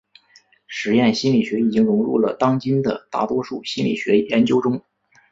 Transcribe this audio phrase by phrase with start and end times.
[0.65, 4.83] 实验心理学已经融入了当今的大多数心理学研究中。